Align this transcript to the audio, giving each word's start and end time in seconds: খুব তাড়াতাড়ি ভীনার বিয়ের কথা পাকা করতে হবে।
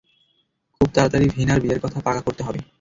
খুব 0.81 0.89
তাড়াতাড়ি 0.93 1.25
ভীনার 1.35 1.59
বিয়ের 1.61 1.79
কথা 1.83 1.99
পাকা 2.05 2.21
করতে 2.21 2.41
হবে। 2.43 2.59